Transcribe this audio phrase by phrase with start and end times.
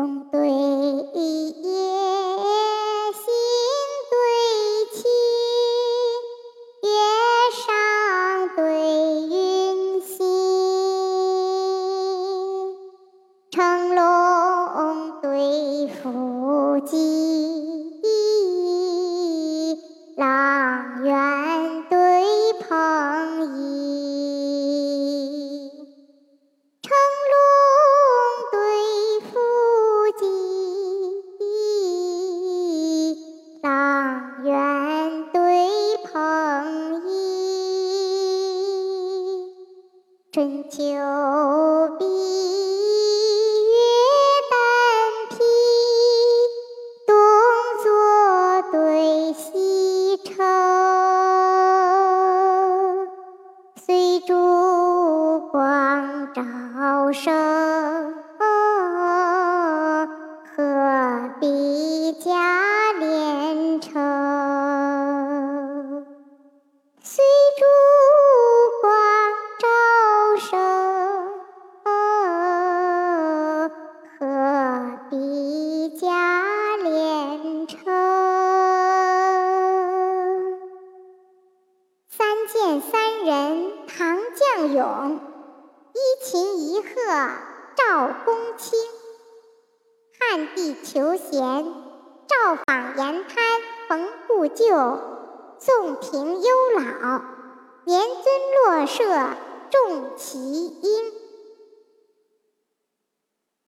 [0.00, 1.39] 风对
[40.32, 40.78] 春秋
[41.98, 42.04] 笔，
[43.66, 43.74] 月
[44.48, 44.54] 丹
[45.28, 45.34] 披，
[47.04, 47.12] 东
[47.82, 47.90] 坐
[48.70, 50.46] 对西城，
[53.74, 56.44] 随烛光照
[57.12, 57.34] 生，
[60.54, 60.60] 鹤
[61.40, 62.59] 壁嘉
[84.66, 85.20] 咏，
[85.92, 86.86] 一琴一鹤
[87.76, 88.78] 照公卿。
[90.18, 91.64] 汉帝求贤，
[92.28, 93.36] 赵访言滩
[93.88, 94.66] 逢故旧，
[95.58, 97.22] 宋平忧老，
[97.84, 99.04] 年尊落舍
[99.70, 101.12] 重其音。